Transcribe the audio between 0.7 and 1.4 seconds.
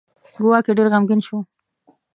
ډېر غمګین شو.